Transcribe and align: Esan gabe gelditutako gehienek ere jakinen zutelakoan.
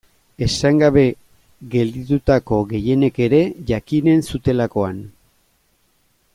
Esan 0.43 0.79
gabe 0.83 1.03
gelditutako 1.75 2.59
gehienek 2.73 3.21
ere 3.27 3.43
jakinen 3.73 4.27
zutelakoan. 4.33 5.01